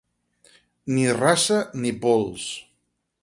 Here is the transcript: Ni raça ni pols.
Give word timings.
Ni 0.93 1.03
raça 1.17 1.59
ni 1.83 1.93
pols. 2.07 2.49